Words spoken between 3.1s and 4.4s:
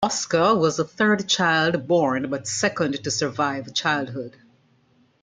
survive childhood.